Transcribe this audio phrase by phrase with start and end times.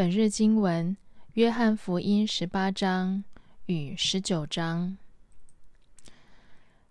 [0.00, 0.96] 本日经文：
[1.34, 3.22] 约翰福音十八章
[3.66, 4.96] 与十九章。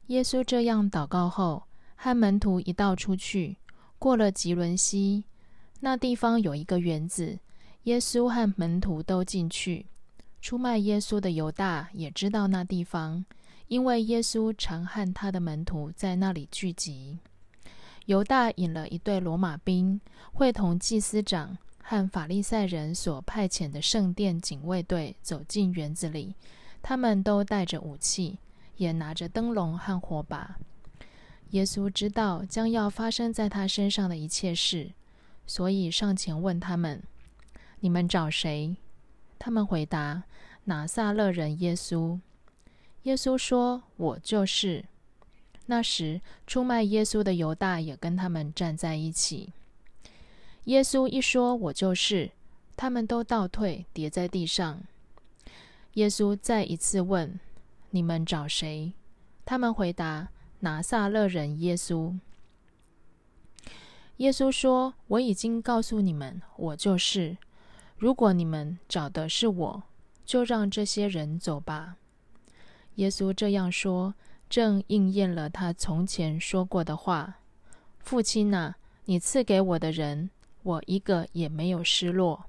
[0.05, 1.63] 耶稣这样祷告后，
[1.95, 3.57] 和门徒一道出去，
[3.97, 5.23] 过了吉伦西。
[5.79, 7.39] 那地方有一个园子，
[7.85, 9.87] 耶稣和门徒都进去。
[10.39, 13.25] 出卖耶稣的犹大也知道那地方，
[13.69, 17.17] 因为耶稣常和他的门徒在那里聚集。
[18.05, 19.99] 犹大引了一队罗马兵，
[20.31, 21.57] 会同祭司长。
[21.89, 26.35] 和法利赛人所派遣的圣殿警卫队走进园子里，
[26.83, 28.37] 他们都带着武器，
[28.77, 30.59] 也拿着灯笼和火把。
[31.49, 34.91] 耶稣知道将要发生在他身上的一切事，
[35.47, 37.01] 所以上前问他们
[37.81, 38.77] ：“你们找谁？”
[39.39, 40.21] 他们回答
[40.65, 42.19] ：“拿撒勒人耶稣。”
[43.01, 44.85] 耶稣说：“我就是。”
[45.65, 49.53] 那时，出卖耶稣的犹大也跟他们站在一起。
[50.69, 52.29] 耶稣一说“我就是”，
[52.77, 54.83] 他们都倒退，跌在地上。
[55.95, 57.39] 耶稣再一次问
[57.89, 58.93] ：“你们找谁？”
[59.43, 60.29] 他们回答
[60.61, 62.15] ：“拿撒勒人耶稣。”
[64.17, 67.37] 耶稣说：“我已经告诉你们，我就是。
[67.97, 69.83] 如果你们找的是我，
[70.23, 71.95] 就让这些人走吧。”
[72.97, 74.13] 耶稣这样说，
[74.47, 77.39] 正应验了他从前说过的话
[77.97, 80.29] ：“父亲呐，你赐给我的人。”
[80.69, 82.45] 我一个也没有失落。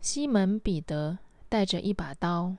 [0.00, 1.18] 西门彼得
[1.50, 2.56] 带着一把刀，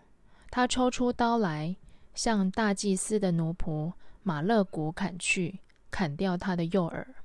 [0.52, 1.76] 他抽出刀来，
[2.14, 7.16] 向大祭司的奴仆马勒古砍去，砍掉他的右耳。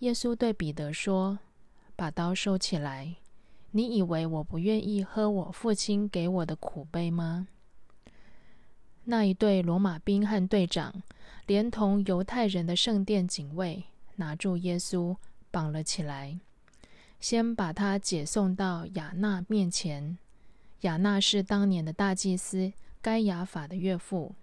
[0.00, 1.38] 耶稣对彼得说
[1.96, 3.16] ：“把刀收起来。
[3.70, 7.48] 你以为我不愿意喝我父亲给我的苦杯吗？”
[9.04, 11.02] 那一队罗马兵和队长，
[11.46, 13.84] 连同犹太人的圣殿警卫，
[14.16, 15.16] 拿住耶稣。
[15.50, 16.38] 绑了起来，
[17.20, 20.18] 先把他解送到雅纳面前。
[20.82, 22.72] 雅纳是当年的大祭司
[23.02, 24.34] 该亚法的岳父。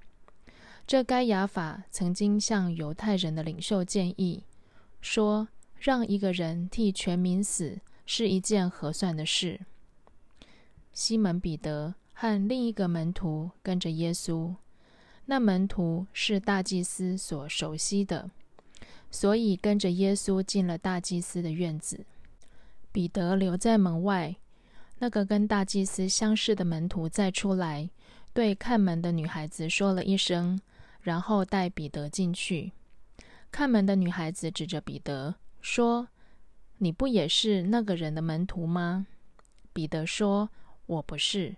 [0.86, 4.44] 这该亚法曾经向犹太人的领袖建议
[5.02, 5.48] 说
[5.80, 9.62] ：“让一个人替全民死是一件合算的事。”
[10.94, 14.56] 西门彼得和另一个门徒跟着耶稣，
[15.26, 18.30] 那门徒是大祭司所熟悉的。
[19.16, 22.06] 所以跟着耶稣进了大祭司的院子，
[22.92, 24.36] 彼得留在门外。
[25.00, 27.90] 那个跟大祭司相识的门徒再出来，
[28.34, 30.60] 对看门的女孩子说了一声，
[31.00, 32.74] 然后带彼得进去。
[33.50, 36.10] 看门的女孩子指着彼得说
[36.80, 39.08] ：“你不也是那个人的门徒吗？”
[39.72, 40.50] 彼得说
[40.88, 41.56] ：“我不是。”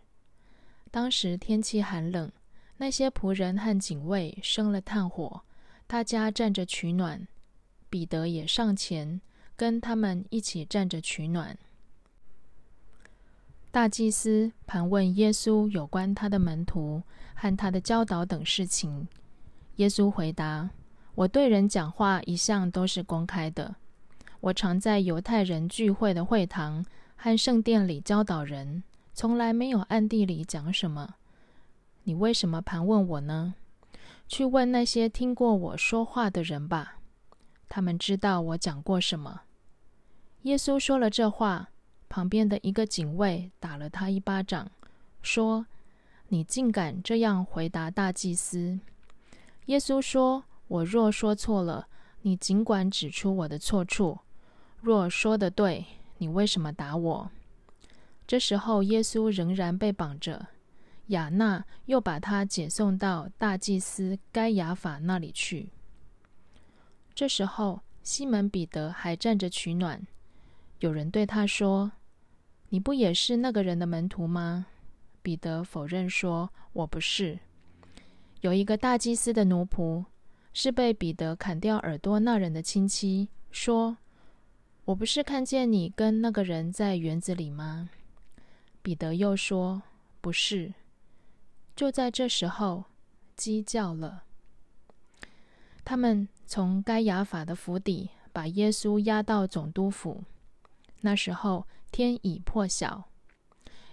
[0.91, 2.31] 当时天气寒冷，
[2.78, 5.41] 那些仆人和警卫生了炭火，
[5.88, 7.28] 大家站着取暖。
[7.90, 9.22] 彼得也上前
[9.56, 11.58] 跟他们一起站着取暖。
[13.72, 17.03] 大祭司盘问耶稣有关他的门徒
[17.36, 19.08] 和他的教导等事情。
[19.75, 20.70] 耶稣回答
[21.14, 23.75] ：“我对人讲话一向都是公开的。
[24.40, 26.84] 我常在犹太人聚会的会堂
[27.16, 28.84] 和圣殿里教导人，
[29.14, 31.16] 从来没有暗地里讲什么。
[32.04, 33.54] 你为什么盘问我呢？
[34.28, 36.97] 去问那些听过我说话的人吧。”
[37.69, 39.41] 他们知道我讲过什么。
[40.44, 41.69] 耶稣说了这话，
[42.07, 44.72] 旁边的一个警卫打了他一巴掌，
[45.22, 45.66] 说
[46.29, 48.79] ：“你竟敢这样回答大祭司！”
[49.67, 51.88] 耶稣说：“我若说错了，
[52.22, 54.19] 你尽管指出我的错处；
[54.79, 55.85] 若说的对，
[56.19, 57.29] 你为什么打我？”
[58.25, 60.47] 这时候，耶稣仍然被绑着，
[61.07, 65.69] 亚纳又把他解送到大祭司该亚法那里去。
[67.17, 70.05] 这时候，西门彼得还站着取暖。
[70.81, 71.91] 有人对他说
[72.69, 74.67] ：“你不也是那个人的门徒吗？”
[75.23, 77.39] 彼得否认说：“我不是。”
[78.42, 80.06] 有一个大祭司的奴仆，
[80.53, 83.97] 是被彼得砍掉耳朵那人的亲戚，说
[84.86, 87.89] ：“我不是看见你跟那个人在园子里吗？”
[88.83, 89.81] 彼得又说
[90.21, 90.71] ：“不是。”
[91.75, 92.83] 就在这时候，
[93.36, 94.25] 鸡叫了。
[95.83, 100.23] 他们从该亚法的府邸把耶稣押到总督府。
[101.01, 103.09] 那时候天已破晓，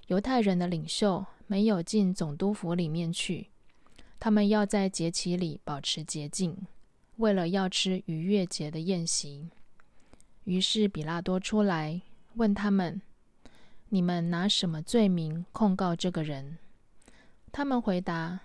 [0.07, 3.51] 犹太人的领袖没有进总督府里面去，
[4.21, 6.57] 他们要在节期里保持洁净，
[7.17, 9.51] 为了要吃逾越节的宴席。
[10.45, 12.01] 于是比拉多出来
[12.35, 13.03] 问他们
[13.91, 16.59] ：“你们拿什么罪名控告这个人？”
[17.51, 18.39] 他们回答：“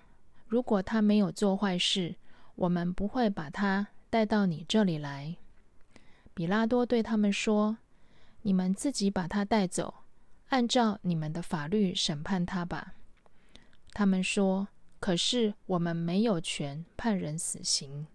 [0.47, 2.15] 如果他没有做坏事。”
[2.59, 5.37] 我们不会把他带到你这里来。
[6.33, 7.77] 比拉多对他们说
[8.43, 9.93] ：“你们自己把他带走，
[10.49, 12.95] 按照你们的法律审判他吧。”
[13.91, 14.69] 他们说
[14.99, 18.07] ：“可是我们没有权判人死刑。”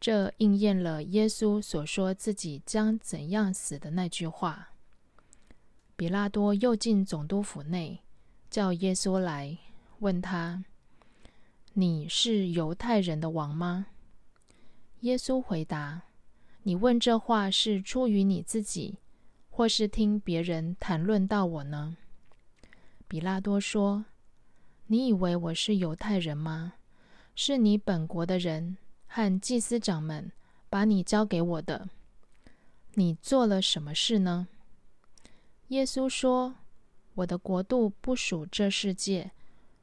[0.00, 4.70] 这应验了耶稣所说自己将怎样死的那句话。
[5.96, 8.00] 比拉多又进总督府内，
[8.48, 9.58] 叫耶稣来，
[9.98, 10.64] 问他
[11.74, 13.86] ：“你是犹太人的王吗？”
[15.00, 16.02] 耶稣回答
[16.64, 18.98] ：“你问这话是出于你自己，
[19.48, 21.96] 或是听别人谈论到我呢？”
[23.06, 24.04] 比拉多说
[24.88, 26.74] ：“你以为我是犹太人吗？
[27.34, 28.76] 是你本国的人。”
[29.10, 30.30] 和祭司长们
[30.68, 31.88] 把你交给我的，
[32.92, 34.48] 你做了什么事呢？
[35.68, 36.56] 耶稣说
[37.16, 39.30] ：“我的国度不属这世界。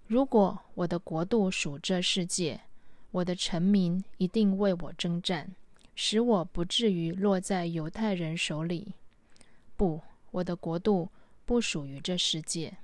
[0.06, 2.62] 如果我的国度属这世界，
[3.16, 5.56] 我的臣民一定为我征战，
[5.96, 8.94] 使我不至于落在犹太人手里。
[9.78, 10.02] 不，
[10.32, 11.08] 我的国度
[11.46, 12.76] 不属于这世界。”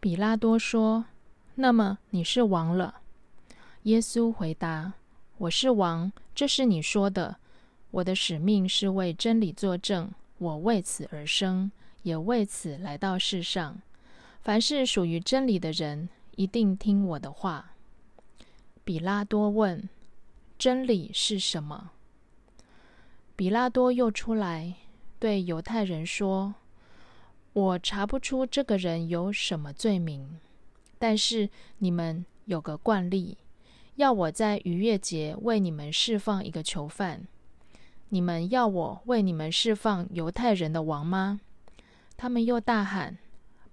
[0.00, 1.04] 比拉多说
[1.54, 3.02] ：“那么你是王了。”
[3.84, 4.94] 耶稣回答
[5.38, 7.36] ：“我是王，这是你说的。
[7.92, 11.70] 我的使命是为真理作证，我为此而生，
[12.02, 13.80] 也为此来到世上。
[14.42, 17.74] 凡是属于真理的人，一定听我的话。”
[18.88, 19.86] 比拉多问
[20.58, 21.90] ：“真理是什么？”
[23.36, 24.76] 比拉多又出来
[25.18, 26.54] 对犹太人说
[27.52, 30.40] ：“我查不出这个人有什么罪名，
[30.98, 33.36] 但是你们有个惯例。”
[33.96, 37.28] 要我在逾越节为你们释放一个囚犯，
[38.08, 41.40] 你们要我为你们释放犹太人的王吗？
[42.16, 43.18] 他们又大喊：“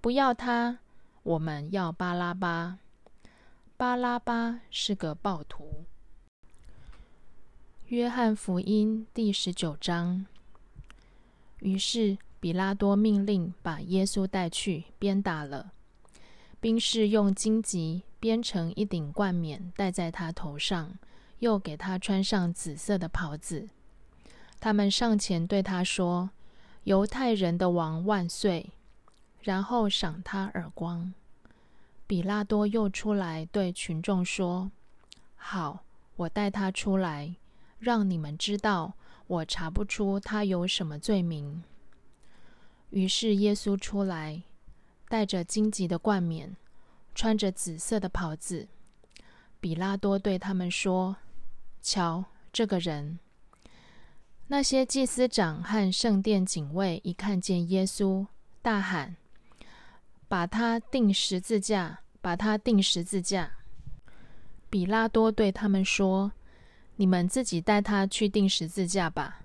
[0.02, 0.80] 不要他！
[1.22, 2.80] 我们要巴拉巴！
[3.78, 5.84] 巴拉巴是个暴徒。”
[7.88, 10.24] 约翰福音第十九章。
[11.60, 15.72] 于是比拉多命令把耶稣带去鞭打了，
[16.58, 18.02] 兵士用荆棘。
[18.18, 20.98] 编成一顶冠冕戴在他头上，
[21.38, 23.68] 又给他穿上紫色的袍子。
[24.58, 26.30] 他们上前对他说
[26.84, 28.72] ：“犹太人的王万岁！”
[29.42, 31.12] 然后赏他耳光。
[32.06, 34.70] 比拉多又出来对群众说
[35.36, 35.84] ：“好，
[36.16, 37.36] 我带他出来，
[37.78, 38.94] 让你们知道
[39.26, 41.62] 我查不出他有什么罪名。”
[42.90, 44.42] 于是耶稣出来，
[45.08, 46.56] 带着荆棘的冠冕。
[47.18, 48.68] 穿着紫色的袍子，
[49.58, 51.16] 比拉多对他们说
[51.80, 53.18] ：“瞧这个人。”
[54.48, 58.26] 那些祭司长和圣殿警卫一看见耶稣，
[58.60, 59.16] 大喊
[60.28, 62.00] ：“把他钉十字架！
[62.20, 63.52] 把他钉十字架！”
[64.68, 66.32] 比拉多对他们说
[66.96, 69.42] ：“你们自己带他去钉十字架吧，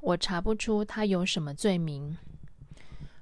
[0.00, 2.16] 我查不出他有什么罪名。”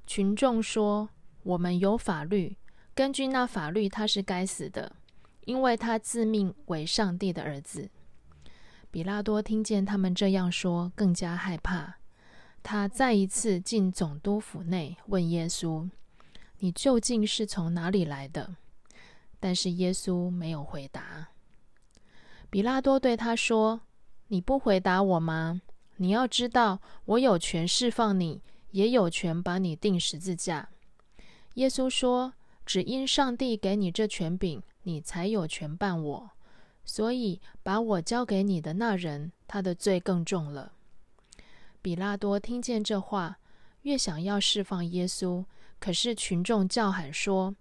[0.06, 1.10] 群众说
[1.44, 2.56] ：“我们有法律。”
[2.94, 4.96] 根据那法律，他是该死的，
[5.44, 7.88] 因为他自命为上帝的儿子。
[8.90, 11.96] 比拉多听见他们这样说，更加害怕。
[12.62, 15.88] 他再一次进总督府内，问耶稣
[16.62, 18.56] ：“你究竟是从哪里来的？”
[19.38, 21.28] 但是耶稣没有回答。
[22.48, 23.82] 比拉多对他说
[24.28, 25.62] ：“你不回答我吗？
[25.96, 30.68] 你要知道，我有权释放你，也有权把你钉十字架。”
[31.54, 32.34] 耶稣说。
[32.64, 36.30] 只因上帝给你这权柄，你才有权办我。
[36.84, 40.72] 所以把我交给你的那人，他的罪更重了。
[41.82, 43.38] 比拉多听见这话，
[43.82, 45.44] 越想要释放耶稣，
[45.82, 47.56] 可是群众叫喊说：“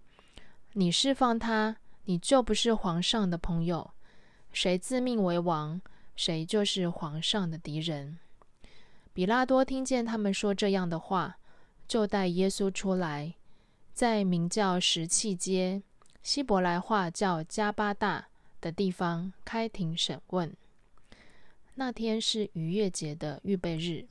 [0.74, 3.90] 你释放他，你就不是皇上的朋友。
[4.52, 5.80] 谁自命为王，
[6.14, 8.16] 谁就是皇上的敌人。”
[9.12, 11.36] 比拉多听见他们说这样的话，
[11.88, 13.34] 就带耶稣出来。
[13.92, 15.82] 在名叫石器街
[16.22, 18.28] （希伯来话叫加巴大）
[18.62, 20.54] 的地方开庭审问。
[21.74, 24.06] 那天是逾越节的预备日，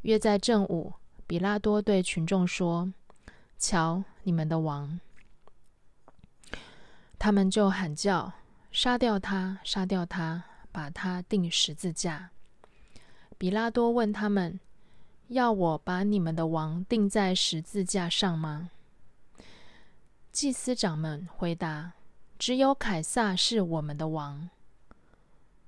[0.00, 0.94] 约在正午。
[1.26, 2.92] 比拉多对群众说
[3.62, 4.98] ：“瞧，你们的王！”
[7.16, 8.32] 他们就喊叫
[8.72, 9.60] ：“杀掉他！
[9.62, 10.42] 杀掉他！
[10.72, 12.30] 把他钉十字架！”
[13.38, 14.58] 比拉多问他们
[15.28, 18.70] ：“要我把你们的王钉在十字架上吗？”
[20.32, 21.92] 祭司长们回答
[22.36, 24.50] ：“只有凯撒是我们的王。”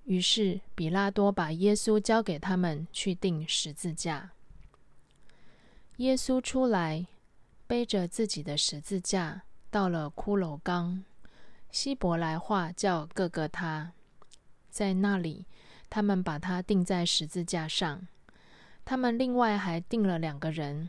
[0.02, 4.32] 于是比拉多把耶稣交给他们去钉十字架。
[5.98, 7.06] 耶稣出来，
[7.74, 11.02] 背着自己的十字架，到了骷髅冈
[11.72, 13.90] （希伯来话叫各个他）。
[14.70, 15.44] 在那里，
[15.90, 18.06] 他们把他钉在十字架上。
[18.84, 20.88] 他们另外还钉了两个人，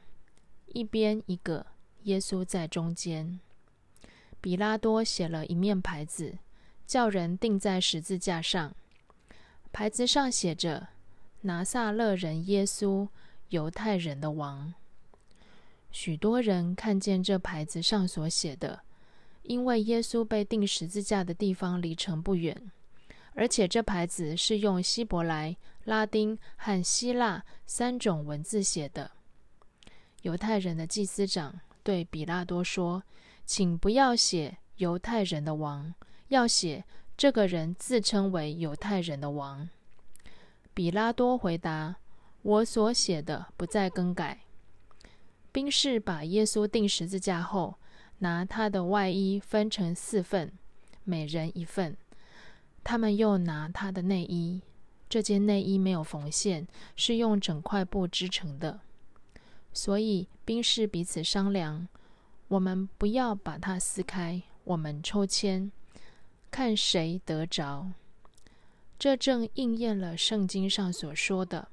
[0.68, 1.66] 一边一个，
[2.04, 3.40] 耶稣在中间。
[4.40, 6.38] 比拉多写了一面牌子，
[6.86, 8.76] 叫人钉在十字架上。
[9.74, 10.90] 牌子上写着
[11.42, 13.08] ：“拿撒勒人耶稣，
[13.50, 14.76] 犹太人的王。”
[15.96, 18.82] 许多人看见这牌子上所写的，
[19.44, 22.70] 因为耶稣被钉十字架的地方离城不远，
[23.34, 29.10] 而且这牌子是用希伯来、拉丁和希腊三种文字写的。
[30.24, 33.02] 犹太人的祭司长对比拉多说
[33.48, 35.96] ：“请不要写犹太人的王，
[36.28, 36.84] 要写
[37.16, 39.70] 这个人自称为犹太人的王。”
[40.76, 41.96] 比拉多回答
[42.44, 44.42] ：“我所写的不再更改。”
[45.56, 47.76] 兵士把耶稣钉十字架后，
[48.18, 50.52] 拿他的外衣分成四份，
[51.06, 51.96] 每人一份。
[52.84, 54.62] 他们又拿他的内衣，
[55.08, 58.82] 这件内衣没有缝线，是用整块布织成的。
[59.72, 61.88] 所以兵士彼此商量：
[62.50, 65.72] 我们不要把它撕开，我们抽签，
[66.52, 67.88] 看谁得着。
[69.00, 71.70] 这正应验了圣经上所说的：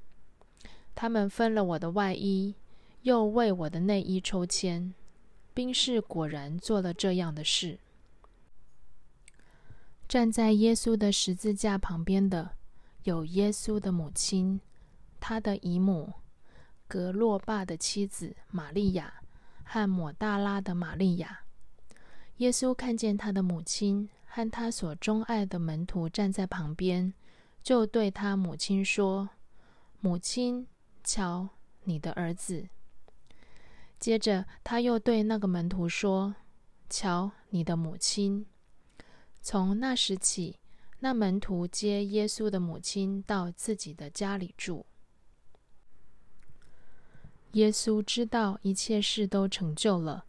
[0.95, 2.55] 他们分了我的外衣。
[3.03, 4.93] 又为我的内衣抽签，
[5.53, 7.79] 兵士果然做了这样的事。
[10.09, 12.57] 站在耶稣的十字架旁边的
[13.05, 14.61] 有耶稣的母亲，
[15.19, 16.13] 他的姨母
[16.87, 19.23] 格洛巴的妻子玛利亚
[19.65, 21.41] 和抹大拉的玛利亚。
[22.37, 27.13] 耶稣看见他的母亲和他所钟爱的门徒站在旁边，
[27.63, 29.31] 就对他母亲说
[30.01, 30.67] ：“母亲，
[31.03, 31.49] 瞧
[31.85, 32.69] 你的儿子。”
[34.03, 36.35] 接着，他又对那个门徒说
[36.91, 38.45] ：“瞧，你的母亲。”
[39.41, 40.59] 从那时起，
[40.99, 44.85] 那门徒接耶稣的母亲到自己的家里住。
[47.53, 50.25] 耶稣知道一切事都成就了，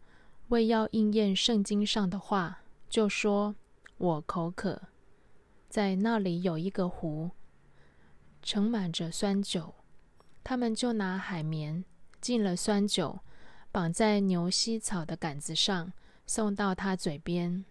[0.50, 3.56] 为要应验圣经上的话，就说
[3.98, 4.82] ：“我口渴。”
[5.68, 7.32] 在那里有一个湖，
[8.40, 9.74] 盛满着酸酒，
[10.44, 11.84] 他们就拿海绵
[12.20, 13.18] 浸了酸酒。
[13.74, 15.92] 绑在牛膝草的杆子上，
[16.28, 17.64] 送到他嘴边。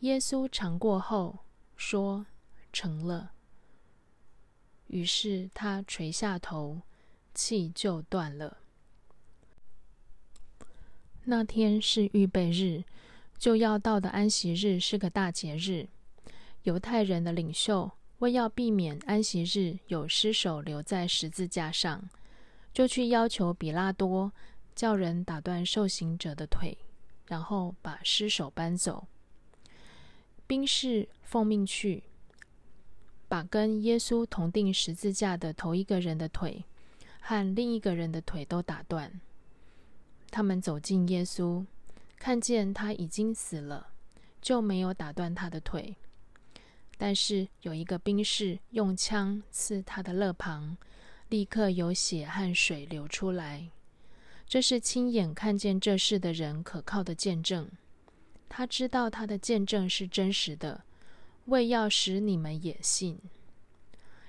[0.00, 1.38] 耶稣尝过后
[1.76, 2.26] 说
[2.74, 3.32] ：“成了。”
[4.88, 6.82] 于是他垂下头，
[7.32, 8.58] 气就断了。
[11.24, 12.84] 那天是预备日，
[13.38, 15.88] 就要到的安息日是个大节日。
[16.64, 22.10] 犹太人的领袖为要避免安息日有尸首留在十字架上，
[22.74, 24.30] 就去要求比拉多。
[24.78, 26.78] 叫人打断受刑者的腿，
[27.26, 29.08] 然后把尸首搬走。
[30.46, 32.04] 兵士奉命去，
[33.26, 36.64] 把跟耶稣同定十字架的头一个人的腿
[37.18, 39.20] 和另一个人的腿都打断。
[40.30, 41.66] 他们走近耶稣，
[42.16, 43.88] 看见他已经死了，
[44.40, 45.96] 就没有打断他的腿。
[46.96, 50.76] 但是有一个兵士用枪刺他的肋旁，
[51.30, 53.70] 立刻有血和水流出来。
[54.48, 57.70] 这是亲眼看见这事的人可靠的见证。
[58.48, 60.84] 他知道他的见证是真实的，
[61.44, 63.20] 为要使你们也信。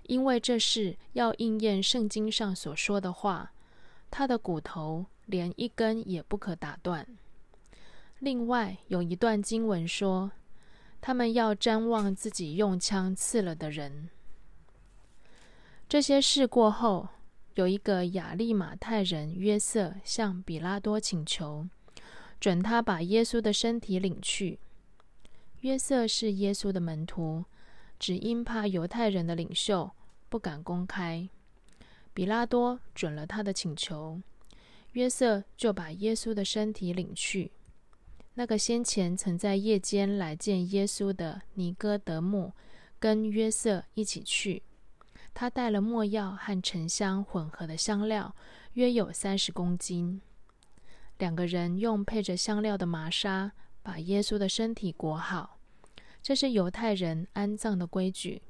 [0.04, 3.54] 因为这事要应验圣经上所说的话，
[4.12, 7.08] 他的骨头连一根也不可打断。
[8.20, 10.32] 另外有一段经文说，
[11.00, 14.10] 他们要瞻望自己用枪刺了的人。
[15.88, 17.08] 这些事过后。
[17.60, 21.68] 有一个亚利马泰人约瑟向比拉多请求，
[22.39, 24.60] 准他把耶稣的身体领去。
[25.60, 27.44] 约瑟是耶稣的门徒，
[28.00, 29.92] 只因怕犹太人的领袖，
[30.30, 31.28] 不敢公开。
[32.13, 34.22] 比拉多准了他的请求，
[34.94, 37.51] 约瑟就把耶稣的身体领去。
[38.36, 42.54] 那个先前曾在夜间来见耶稣的尼哥德木，
[43.00, 44.63] 跟约瑟一起去。
[45.33, 48.36] 他带了墨药和沉香混合的香料，
[48.74, 50.21] 约有三十公斤。
[51.17, 55.59] 两个人用配着香料的麻纱把耶稣的身体裹好。
[56.21, 58.41] 这是犹太人安葬的规矩。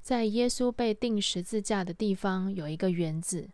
[0.00, 3.48] 在耶稣被钉十字架的地方有一个园子，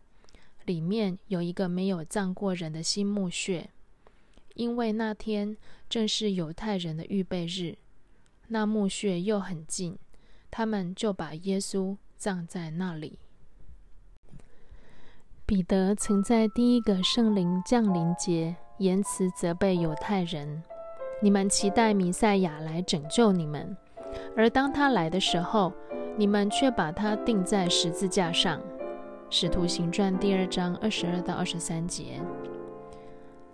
[0.65, 3.69] 里面有一个没有葬过人的新墓穴，
[4.55, 5.55] 因为那天
[5.89, 7.77] 正是犹太人的预备日，
[8.47, 9.97] 那墓穴又很近，
[10.49, 11.97] 他们就把耶稣。
[12.17, 13.19] 葬在那里。
[15.45, 20.63] 彼得曾在第一个圣灵降临节言辞责备犹太人
[21.21, 23.77] ：“你们期待弥赛亚来拯救你们，
[24.35, 25.71] 而当他来的时候，
[26.17, 28.59] 你们却把他钉在十字架上。”
[29.29, 32.21] 使徒行传第二章二十二到二十三节。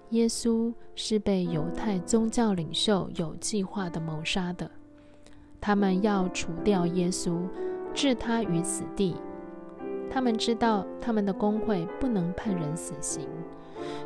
[0.10, 4.70] 耶稣是被犹太宗教领袖有计划的谋杀的。
[5.62, 7.40] 他们要除掉耶稣，
[7.94, 9.16] 置他于死地。
[10.10, 13.26] 他们知道他们的工会不能判人死刑，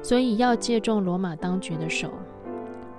[0.04, 2.12] 所以要借重罗马当局的手。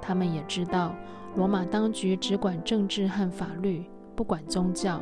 [0.00, 0.93] 他们也知道
[1.37, 3.85] 罗马当局只管政治和法律，
[4.16, 5.00] 不管宗教，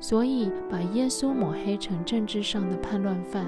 [0.00, 3.46] 所以把耶稣抹黑成政治上的叛乱犯，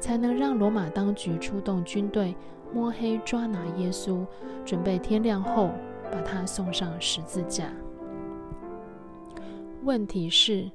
[0.00, 2.34] 才能让罗马当局出动军队
[2.72, 4.24] 摸黑抓拿耶稣，
[4.64, 5.70] 准备天亮后
[6.10, 7.66] 把他送上十字架。
[9.82, 10.70] 问题是。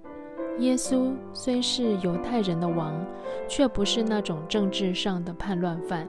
[0.59, 2.93] 耶稣虽是犹太人的王，
[3.47, 6.07] 却不是那种政治上的叛乱犯。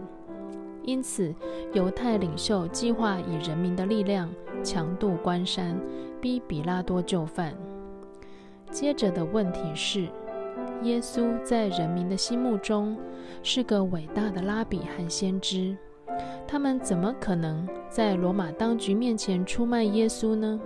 [0.82, 1.34] 因此，
[1.72, 4.30] 犹太领袖计划以人民的力量
[4.62, 5.74] 强渡关山，
[6.20, 7.54] 逼比拉多就范。
[8.70, 10.08] 接着的问题是：
[10.82, 12.98] 耶稣在人民的心目中
[13.42, 15.74] 是个伟大的拉比和先知，
[16.46, 20.60] 他们怎么可能在罗马当局面前出卖耶稣呢？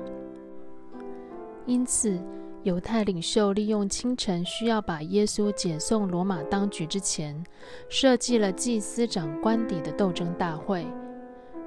[1.65, 2.19] 因此。
[2.65, 7.41] 犹太领袖利用清晨需要把耶稣解送罗马当局之前，
[7.89, 10.85] 设计了祭司长官邸的斗争大会，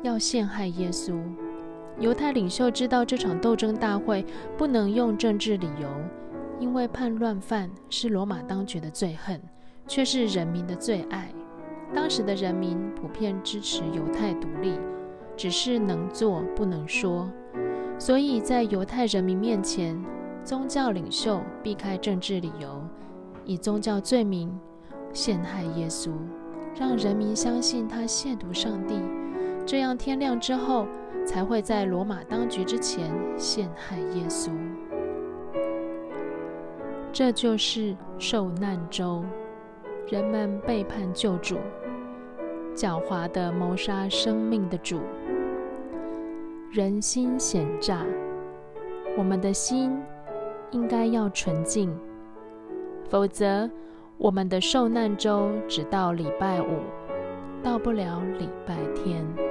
[0.04, 1.18] 要陷害耶稣。
[1.98, 4.26] 犹太领袖知道这场斗争大会
[4.58, 5.88] 不能用政治理由，
[6.60, 9.42] 因为叛乱犯是罗马当局的罪恨，
[9.88, 11.34] 却是人民的最爱。
[11.96, 14.78] 当时的人民普遍支持犹太独立，
[15.38, 17.32] 只是能做不能说，
[17.98, 19.98] 所以在犹太人民面前。
[20.44, 22.82] 宗教领袖避开政治理由，
[23.46, 24.52] 以宗教罪名
[25.14, 26.10] 陷害耶稣，
[26.76, 29.00] 让人民相信他亵渎上帝，
[29.66, 30.88] 这样天亮之后
[31.26, 34.50] 才会在罗马当局之前陷害耶稣。
[37.14, 39.24] 这就是受难周，
[40.08, 41.58] 人们背叛救主，
[42.75, 45.01] 狡猾的谋杀生命的主，
[46.72, 48.04] 人心险诈，
[49.16, 49.96] 我们的心。
[50.72, 51.94] 应该要纯净，
[53.10, 53.70] 否则
[54.18, 56.79] 我们的受难周只到礼拜五，
[57.62, 59.50] 到不了礼拜天。